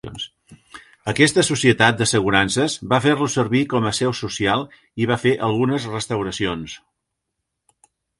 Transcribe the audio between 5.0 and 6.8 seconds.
i va fer algunes restauracions.